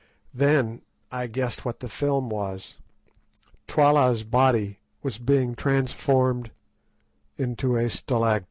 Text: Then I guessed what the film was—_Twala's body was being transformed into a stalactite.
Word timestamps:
Then 0.33 0.81
I 1.11 1.27
guessed 1.27 1.63
what 1.63 1.79
the 1.79 1.87
film 1.87 2.27
was—_Twala's 2.31 4.23
body 4.23 4.79
was 5.03 5.19
being 5.19 5.53
transformed 5.53 6.49
into 7.37 7.75
a 7.75 7.87
stalactite. 7.87 8.39